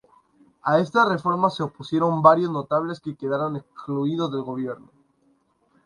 A 0.63 0.79
estas 0.79 1.07
reformas 1.07 1.53
se 1.55 1.61
opusieron 1.61 2.23
varios 2.23 2.49
notables 2.49 2.99
que 2.99 3.15
quedaron 3.15 3.55
excluidos 3.57 4.31
del 4.31 4.41
gobierno. 4.41 4.89